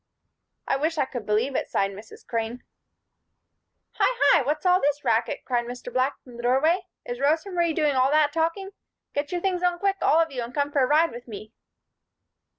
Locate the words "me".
11.27-11.53